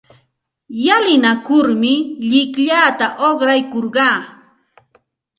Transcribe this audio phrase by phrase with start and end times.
[0.83, 1.93] Llalinakurmi
[2.29, 4.17] llikllata uqraykurqaa.